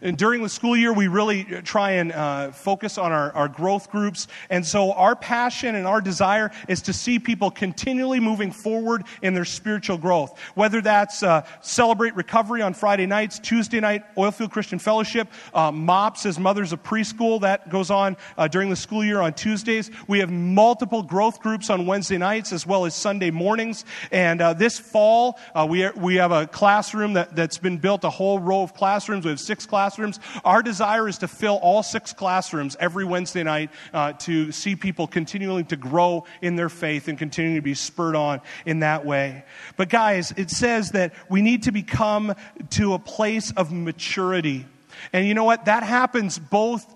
[0.00, 3.90] And during the school year, we really try and uh, focus on our, our growth
[3.90, 4.28] groups.
[4.50, 9.34] And so our passion and our desire is to see people continually moving forward in
[9.34, 10.38] their spiritual growth.
[10.54, 16.26] Whether that's uh, Celebrate Recovery on Friday nights, Tuesday night, Oilfield Christian Fellowship, uh, MOPS
[16.26, 19.90] as Mothers of Preschool, that goes on uh, during the school year on Tuesdays.
[20.06, 23.84] We have multiple growth groups on Wednesday nights as well as Sunday mornings.
[24.12, 28.04] And uh, this fall, uh, we, are, we have a classroom that, that's been built,
[28.04, 29.24] a whole row of classrooms.
[29.24, 30.20] We have six classrooms classrooms.
[30.44, 35.06] Our desire is to fill all six classrooms every Wednesday night uh, to see people
[35.06, 39.44] continuing to grow in their faith and continuing to be spurred on in that way.
[39.78, 42.34] But, guys, it says that we need to become
[42.70, 44.66] to a place of maturity.
[45.14, 45.64] And you know what?
[45.64, 46.94] That happens both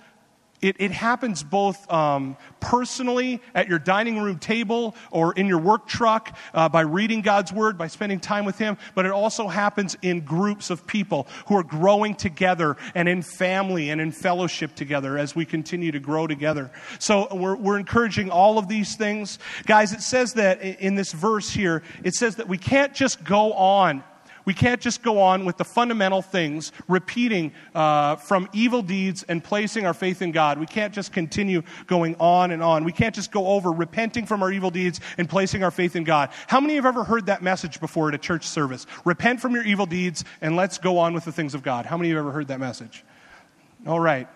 [0.62, 5.88] It, it happens both um, personally at your dining room table or in your work
[5.88, 9.96] truck uh, by reading God's word, by spending time with Him, but it also happens
[10.02, 15.18] in groups of people who are growing together and in family and in fellowship together
[15.18, 16.70] as we continue to grow together.
[17.00, 19.40] So we're, we're encouraging all of these things.
[19.66, 23.52] Guys, it says that in this verse here, it says that we can't just go
[23.54, 24.04] on
[24.44, 29.42] we can't just go on with the fundamental things, repeating uh, from evil deeds and
[29.42, 30.58] placing our faith in God.
[30.58, 32.84] We can't just continue going on and on.
[32.84, 36.04] We can't just go over repenting from our evil deeds and placing our faith in
[36.04, 36.30] God.
[36.46, 38.86] How many have ever heard that message before at a church service?
[39.04, 41.86] Repent from your evil deeds and let's go on with the things of God.
[41.86, 43.04] How many have ever heard that message?
[43.86, 44.28] All right.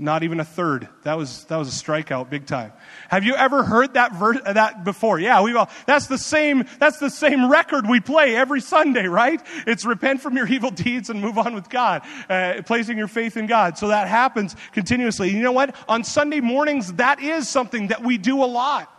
[0.00, 0.88] Not even a third.
[1.02, 2.72] That was, that was a strikeout big time.
[3.10, 5.20] Have you ever heard that verse, that before?
[5.20, 9.42] Yeah, we've all, that's the same, that's the same record we play every Sunday, right?
[9.66, 13.36] It's repent from your evil deeds and move on with God, uh, placing your faith
[13.36, 13.76] in God.
[13.76, 15.28] So that happens continuously.
[15.28, 15.76] You know what?
[15.86, 18.90] On Sunday mornings, that is something that we do a lot.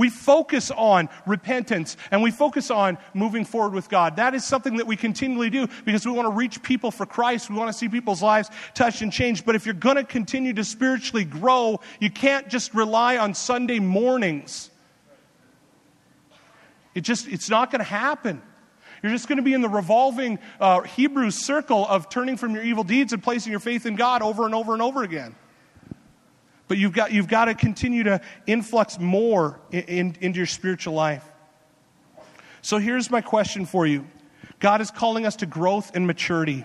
[0.00, 4.16] We focus on repentance and we focus on moving forward with God.
[4.16, 7.50] That is something that we continually do because we want to reach people for Christ.
[7.50, 9.44] We want to see people's lives touched and changed.
[9.44, 13.78] But if you're going to continue to spiritually grow, you can't just rely on Sunday
[13.78, 14.70] mornings.
[16.94, 18.40] It just, it's not going to happen.
[19.02, 22.64] You're just going to be in the revolving uh, Hebrew circle of turning from your
[22.64, 25.34] evil deeds and placing your faith in God over and over and over again.
[26.70, 30.94] But you've got, you've got to continue to influx more in, in, into your spiritual
[30.94, 31.28] life.
[32.62, 34.06] So here's my question for you
[34.60, 36.64] God is calling us to growth and maturity.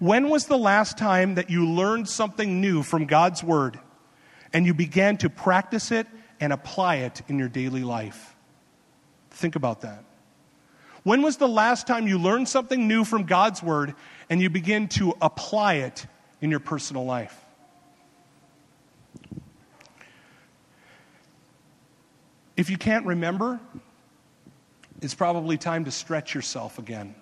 [0.00, 3.78] When was the last time that you learned something new from God's Word
[4.52, 6.08] and you began to practice it
[6.40, 8.34] and apply it in your daily life?
[9.30, 10.02] Think about that.
[11.04, 13.94] When was the last time you learned something new from God's Word
[14.28, 16.04] and you begin to apply it
[16.40, 17.45] in your personal life?
[22.56, 23.60] If you can't remember,
[25.02, 27.14] it's probably time to stretch yourself again.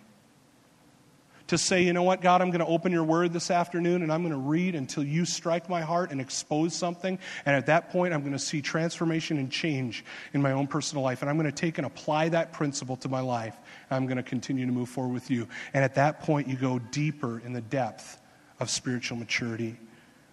[1.49, 4.11] To say, you know what, God, I'm going to open your word this afternoon and
[4.11, 7.19] I'm going to read until you strike my heart and expose something.
[7.45, 11.05] And at that point, I'm going to see transformation and change in my own personal
[11.05, 11.21] life.
[11.21, 13.57] And I'm going to take and apply that principle to my life.
[13.91, 15.47] I'm going to continue to move forward with you.
[15.75, 18.19] And at that point, you go deeper in the depth
[18.59, 19.77] of spiritual maturity.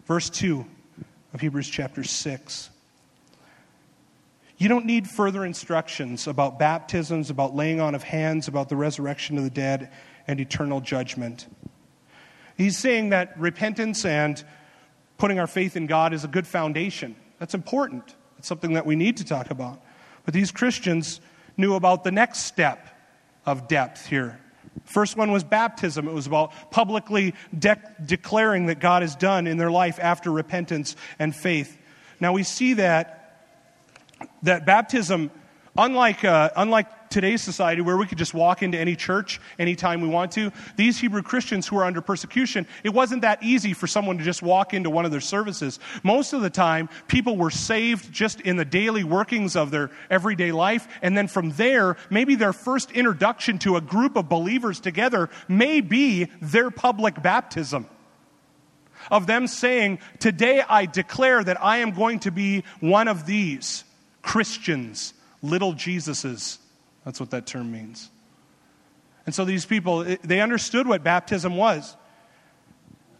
[0.05, 0.65] Verse 2
[1.33, 2.69] of Hebrews chapter 6.
[4.61, 9.39] You don't need further instructions about baptisms, about laying on of hands, about the resurrection
[9.39, 9.91] of the dead,
[10.27, 11.47] and eternal judgment.
[12.57, 14.43] He's saying that repentance and
[15.17, 17.15] putting our faith in God is a good foundation.
[17.39, 18.15] That's important.
[18.37, 19.81] It's something that we need to talk about.
[20.25, 21.21] But these Christians
[21.57, 22.87] knew about the next step
[23.47, 24.39] of depth here.
[24.85, 26.07] First one was baptism.
[26.07, 30.95] It was about publicly de- declaring that God has done in their life after repentance
[31.17, 31.79] and faith.
[32.19, 33.20] Now we see that
[34.43, 35.31] that baptism,
[35.77, 40.07] unlike, uh, unlike today's society where we could just walk into any church anytime we
[40.07, 44.17] want to, these Hebrew Christians who are under persecution, it wasn't that easy for someone
[44.17, 45.79] to just walk into one of their services.
[46.03, 50.51] Most of the time, people were saved just in the daily workings of their everyday
[50.51, 50.87] life.
[51.01, 55.81] And then from there, maybe their first introduction to a group of believers together may
[55.81, 57.87] be their public baptism
[59.09, 63.83] of them saying, Today I declare that I am going to be one of these.
[64.21, 66.57] Christians, little Jesuses.
[67.05, 68.09] That's what that term means.
[69.25, 71.95] And so these people, eh, they understood what baptism was.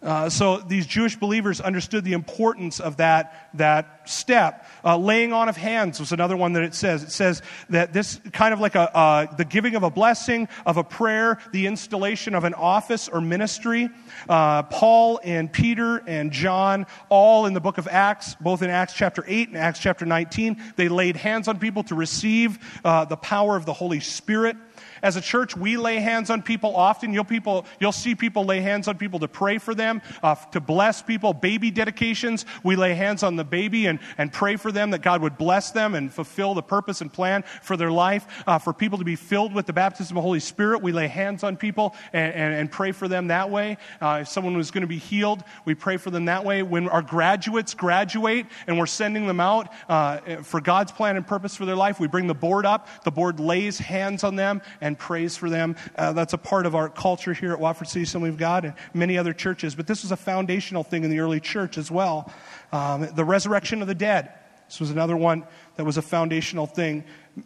[0.01, 4.65] Uh, so these Jewish believers understood the importance of that, that step.
[4.83, 7.03] Uh, laying on of hands was another one that it says.
[7.03, 10.77] It says that this kind of like a, uh, the giving of a blessing, of
[10.77, 13.89] a prayer, the installation of an office or ministry.
[14.27, 18.93] Uh, Paul and Peter and John, all in the book of Acts, both in Acts
[18.93, 23.17] chapter 8 and Acts chapter 19, they laid hands on people to receive uh, the
[23.17, 24.57] power of the Holy Spirit.
[25.03, 27.13] As a church, we lay hands on people often.
[27.13, 30.59] You'll, people, you'll see people lay hands on people to pray for them, uh, to
[30.59, 31.33] bless people.
[31.33, 35.21] Baby dedications, we lay hands on the baby and, and pray for them that God
[35.21, 38.43] would bless them and fulfill the purpose and plan for their life.
[38.45, 41.07] Uh, for people to be filled with the baptism of the Holy Spirit, we lay
[41.07, 43.77] hands on people and, and, and pray for them that way.
[44.01, 46.63] Uh, if someone was going to be healed, we pray for them that way.
[46.63, 51.55] When our graduates graduate and we're sending them out uh, for God's plan and purpose
[51.55, 52.87] for their life, we bring the board up.
[53.03, 55.77] The board lays hands on them and and praise for them.
[55.95, 58.73] Uh, that's a part of our culture here at Watford City Assembly of God and
[58.93, 59.73] many other churches.
[59.73, 62.29] But this was a foundational thing in the early church as well.
[62.73, 64.33] Um, the resurrection of the dead.
[64.67, 65.45] This was another one
[65.77, 67.05] that was a foundational thing.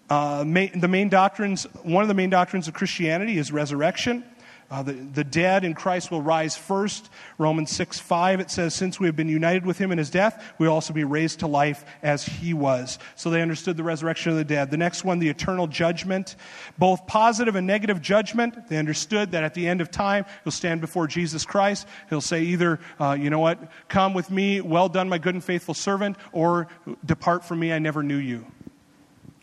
[0.09, 4.23] Uh, the main doctrines, one of the main doctrines of Christianity is resurrection.
[4.71, 7.09] Uh, the, the dead in Christ will rise first.
[7.37, 10.43] Romans 6 5, it says, Since we have been united with him in his death,
[10.57, 12.97] we also be raised to life as he was.
[13.15, 14.71] So they understood the resurrection of the dead.
[14.71, 16.35] The next one, the eternal judgment.
[16.79, 18.67] Both positive and negative judgment.
[18.67, 21.87] They understood that at the end of time, you'll stand before Jesus Christ.
[22.09, 25.43] He'll say either, uh, you know what, come with me, well done, my good and
[25.43, 26.67] faithful servant, or
[27.05, 28.45] depart from me, I never knew you.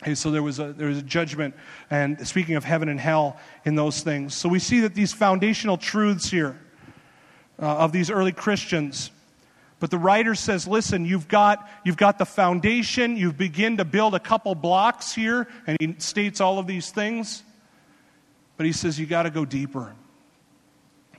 [0.03, 1.55] Okay, so there was, a, there was a judgment,
[1.89, 4.35] and speaking of heaven and hell in those things.
[4.35, 6.59] So we see that these foundational truths here
[7.57, 9.11] uh, of these early Christians.
[9.79, 14.13] But the writer says, listen, you've got, you've got the foundation, you begin to build
[14.13, 17.41] a couple blocks here, and he states all of these things.
[18.57, 19.95] But he says, you got to go deeper.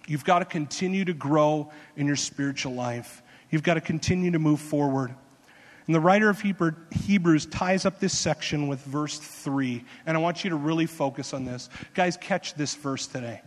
[0.07, 3.23] You've got to continue to grow in your spiritual life.
[3.49, 5.15] You've got to continue to move forward.
[5.87, 9.85] And the writer of Hebrews ties up this section with verse 3.
[10.07, 11.69] And I want you to really focus on this.
[11.93, 13.43] Guys, catch this verse today.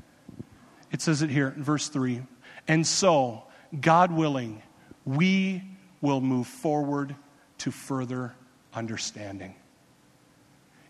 [0.91, 2.21] It says it here in verse 3.
[2.67, 3.43] And so,
[3.81, 4.61] God willing,
[5.03, 5.63] we
[6.01, 7.15] will move forward
[7.59, 8.35] to further
[8.71, 9.55] understanding.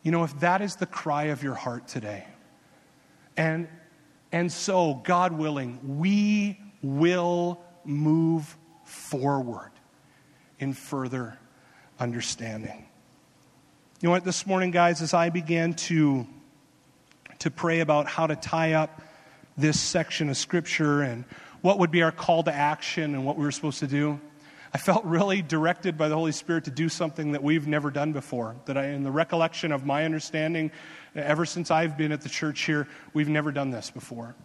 [0.03, 2.25] You know, if that is the cry of your heart today,
[3.37, 3.69] and,
[4.33, 9.71] and so, God willing, we will move forward
[10.59, 11.37] in further
[11.99, 12.85] understanding.
[14.01, 16.27] You know what, this morning, guys, as I began to,
[17.39, 19.01] to pray about how to tie up
[19.57, 21.25] this section of Scripture and
[21.61, 24.19] what would be our call to action and what we were supposed to do,
[24.73, 28.13] I felt really directed by the Holy Spirit to do something that we've never done
[28.13, 28.55] before.
[28.65, 30.71] That I, in the recollection of my understanding,
[31.15, 34.35] ever since I've been at the church here, we've never done this before.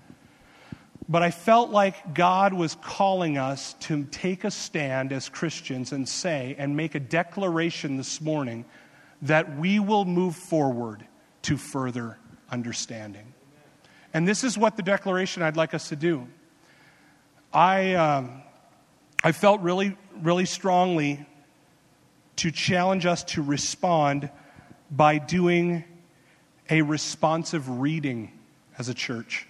[1.13, 6.09] But I felt like God was calling us to take a stand as Christians and
[6.09, 8.65] say and make a declaration this morning
[9.21, 11.07] that we will move forward
[11.43, 12.17] to further
[12.51, 13.35] understanding.
[14.15, 16.29] And this is what the declaration I'd like us to do.
[17.53, 18.41] I, um,
[19.23, 21.27] I felt really, really strongly
[22.37, 24.31] to challenge us to respond
[24.91, 25.85] by doing
[26.71, 28.33] a responsive reading
[28.79, 29.47] as a church.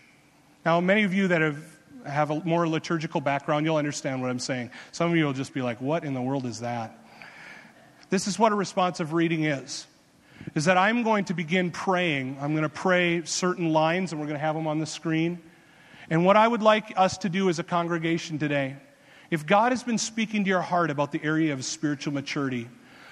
[0.65, 1.63] Now, many of you that have,
[2.07, 4.71] have a more liturgical background, you'll understand what I'm saying.
[4.93, 6.99] Some of you will just be like, what in the world is that?
[8.11, 9.87] This is what a responsive reading is.
[10.55, 12.37] Is that I'm going to begin praying.
[12.41, 15.41] I'm going to pray certain lines, and we're going to have them on the screen.
[16.11, 18.77] And what I would like us to do as a congregation today,
[19.31, 22.69] if God has been speaking to your heart about the area of spiritual maturity,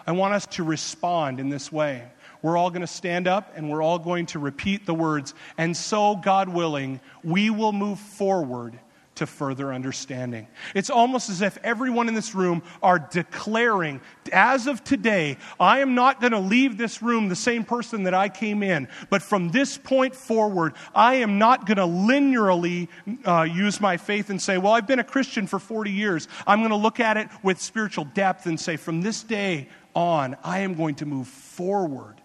[0.07, 2.09] I want us to respond in this way.
[2.43, 5.35] We're all going to stand up and we're all going to repeat the words.
[5.59, 8.79] And so, God willing, we will move forward
[9.21, 10.49] to further understanding.
[10.75, 14.01] It's almost as if everyone in this room are declaring,
[14.33, 18.15] as of today, I am not going to leave this room the same person that
[18.15, 22.89] I came in, but from this point forward, I am not going to linearly
[23.27, 26.27] uh, use my faith and say, Well, I've been a Christian for 40 years.
[26.47, 30.35] I'm going to look at it with spiritual depth and say, From this day on,
[30.43, 32.20] I am going to move forward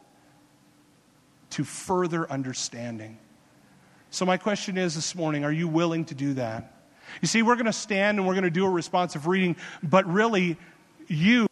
[1.55, 3.17] to further understanding.
[4.09, 6.73] So, my question is this morning are you willing to do that?
[7.21, 10.05] You see, we're going to stand and we're going to do a responsive reading, but
[10.05, 10.57] really,
[11.07, 11.47] you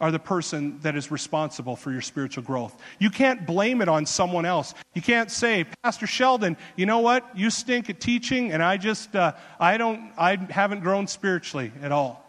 [0.00, 2.76] are the person that is responsible for your spiritual growth.
[2.98, 4.74] You can't blame it on someone else.
[4.94, 7.24] You can't say, Pastor Sheldon, you know what?
[7.36, 11.92] You stink at teaching, and I just, uh, I don't, I haven't grown spiritually at
[11.92, 12.24] all.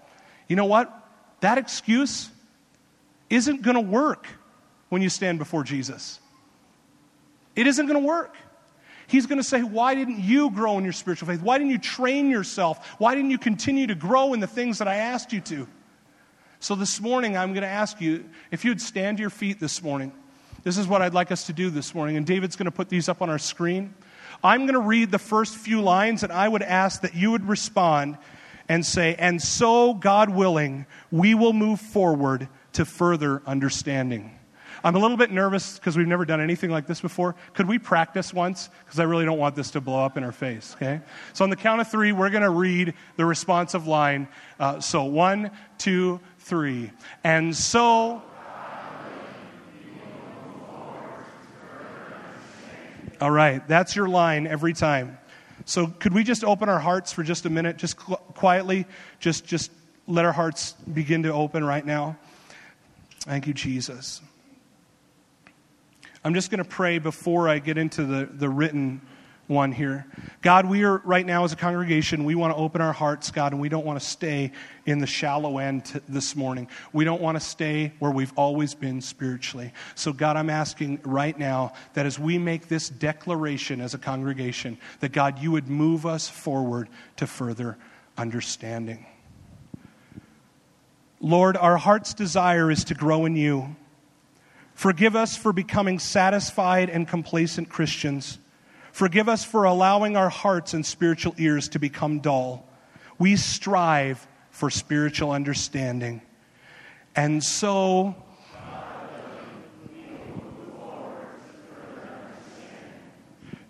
[0.47, 0.93] You know what?
[1.39, 2.29] That excuse
[3.29, 4.27] isn't going to work
[4.89, 6.19] when you stand before Jesus.
[7.57, 8.35] It isn't going to work.
[9.07, 11.41] He's going to say, Why didn't you grow in your spiritual faith?
[11.41, 12.85] Why didn't you train yourself?
[12.99, 15.67] Why didn't you continue to grow in the things that I asked you to?
[16.59, 19.81] So this morning, I'm going to ask you if you'd stand to your feet this
[19.81, 20.11] morning.
[20.63, 22.17] This is what I'd like us to do this morning.
[22.17, 23.93] And David's going to put these up on our screen.
[24.43, 27.47] I'm going to read the first few lines, and I would ask that you would
[27.47, 28.17] respond
[28.69, 34.36] and say, And so, God willing, we will move forward to further understanding.
[34.83, 37.35] I'm a little bit nervous because we've never done anything like this before.
[37.53, 38.69] Could we practice once?
[38.85, 41.01] Because I really don't want this to blow up in our face, okay?
[41.33, 44.27] So, on the count of three, we're going to read the responsive line.
[44.59, 46.91] Uh, so, one, two, three.
[47.23, 48.21] And so.
[53.19, 55.17] All right, that's your line every time.
[55.65, 58.85] So, could we just open our hearts for just a minute, just quietly,
[59.19, 59.71] just, just
[60.05, 62.17] let our hearts begin to open right now?
[63.21, 64.21] Thank you, Jesus.
[66.27, 68.99] I'm just going to pray before I get into the, the written
[69.47, 70.05] one here.
[70.41, 73.53] God, we are right now as a congregation, we want to open our hearts, God,
[73.53, 74.51] and we don't want to stay
[74.85, 76.67] in the shallow end t- this morning.
[76.91, 79.71] We don't want to stay where we've always been spiritually.
[79.95, 84.77] So, God, I'm asking right now that as we make this declaration as a congregation,
[84.99, 87.77] that God, you would move us forward to further
[88.17, 89.05] understanding.
[91.21, 93.77] Lord, our heart's desire is to grow in you.
[94.77, 98.37] Forgive us for becoming satisfied and complacent Christians.
[98.91, 102.63] Forgive us for allowing our hearts and spiritual ears to become dull.
[103.17, 106.21] We strive for spiritual understanding.
[107.15, 108.15] And so,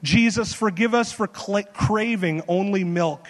[0.04, 3.26] Jesus, forgive us for craving only milk.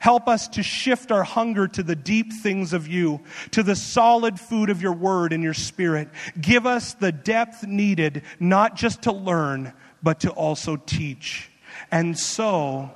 [0.00, 3.20] Help us to shift our hunger to the deep things of you,
[3.52, 6.08] to the solid food of your word and your spirit.
[6.40, 9.72] Give us the depth needed, not just to learn,
[10.02, 11.50] but to also teach.
[11.90, 12.90] And so,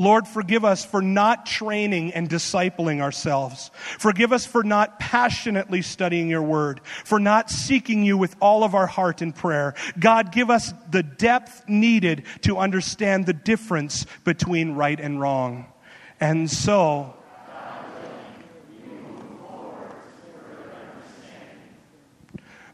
[0.00, 3.72] Lord, forgive us for not training and discipling ourselves.
[3.74, 8.76] Forgive us for not passionately studying your word, for not seeking you with all of
[8.76, 9.74] our heart in prayer.
[9.98, 15.66] God, give us the depth needed to understand the difference between right and wrong.
[16.20, 17.14] And so,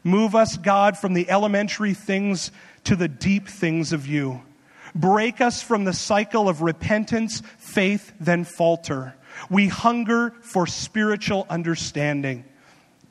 [0.03, 2.51] Move us, God, from the elementary things
[2.83, 4.43] to the deep things of you.
[4.95, 9.13] Break us from the cycle of repentance, faith, then falter.
[9.49, 12.45] We hunger for spiritual understanding.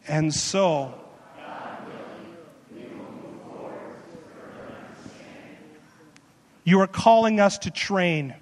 [0.08, 0.94] And so,
[6.64, 8.34] you are calling us to train.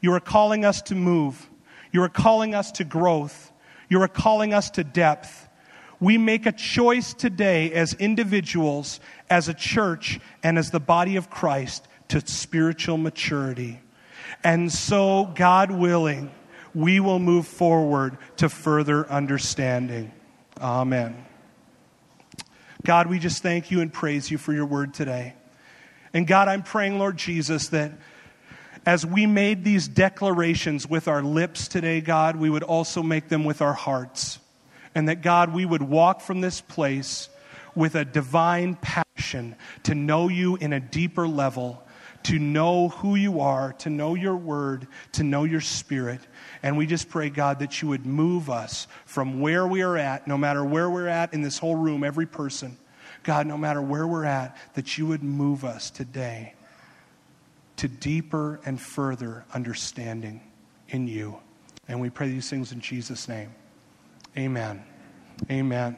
[0.00, 1.50] You are calling us to move.
[1.92, 3.52] You are calling us to growth.
[3.88, 5.48] You are calling us to depth
[6.00, 11.30] we make a choice today as individuals, as a church, and as the body of
[11.30, 13.80] Christ to spiritual maturity.
[14.44, 16.30] And so, God willing,
[16.72, 20.12] we will move forward to further understanding.
[20.60, 21.26] Amen.
[22.84, 25.34] God, we just thank you and praise you for your word today.
[26.12, 27.90] And God, I'm praying, Lord Jesus, that
[28.86, 33.42] as we made these declarations with our lips today, God, we would also make them
[33.42, 34.38] with our hearts
[34.94, 37.28] and that God, we would walk from this place
[37.74, 41.82] with a divine passion to know you in a deeper level,
[42.24, 46.20] to know who you are, to know your word, to know your spirit.
[46.62, 50.26] And we just pray, God, that you would move us from where we are at,
[50.26, 52.76] no matter where we're at in this whole room, every person.
[53.22, 56.54] God, no matter where we're at, that you would move us today
[57.76, 60.40] to deeper and further understanding
[60.88, 61.38] in you.
[61.88, 63.54] And we pray these things in Jesus' name.
[64.36, 64.82] Amen.
[65.50, 65.96] Amen.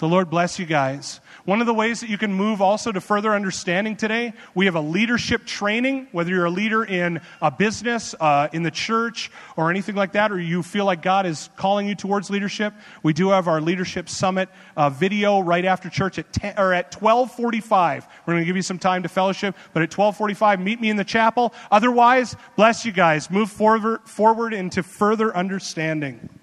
[0.00, 1.20] The Lord bless you guys.
[1.44, 4.74] One of the ways that you can move also to further understanding today, we have
[4.74, 9.68] a leadership training, whether you're a leader in a business, uh, in the church, or
[9.68, 12.72] anything like that, or you feel like God is calling you towards leadership.
[13.02, 16.92] We do have our leadership summit uh, video right after church at 10, or at
[16.92, 18.06] 12:45.
[18.24, 20.96] We're going to give you some time to fellowship, but at 12:45, meet me in
[20.96, 21.52] the chapel.
[21.70, 23.30] Otherwise, bless you guys.
[23.30, 26.39] Move forward, forward into further understanding.